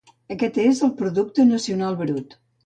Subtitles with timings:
[0.35, 2.37] Aquest és el Producte Nacional Brut.